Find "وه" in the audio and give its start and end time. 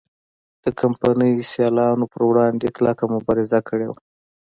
3.89-3.99